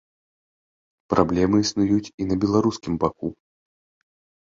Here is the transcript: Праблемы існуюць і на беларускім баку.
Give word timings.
Праблемы 1.15 1.55
існуюць 1.65 2.09
і 2.09 2.23
на 2.33 2.41
беларускім 2.47 2.93
баку. 3.07 3.27